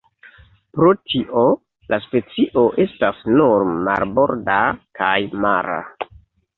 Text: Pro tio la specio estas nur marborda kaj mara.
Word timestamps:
Pro 0.77 0.87
tio 1.09 1.43
la 1.93 2.01
specio 2.07 2.65
estas 2.87 3.23
nur 3.37 3.69
marborda 3.77 4.61
kaj 5.03 5.17
mara. 5.47 5.83